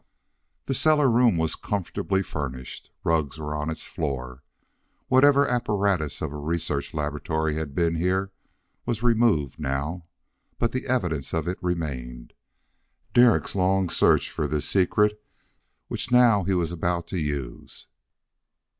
[0.65, 2.89] The cellar room was comfortably furnished.
[3.03, 4.41] Rugs were on its floor.
[5.09, 8.31] Whatever apparatus of a research laboratory had been here
[8.83, 10.01] was removed now.
[10.57, 12.33] But the evidence of it remained
[13.13, 15.23] Derek's long search for this secret
[15.87, 17.85] which now he was about to use.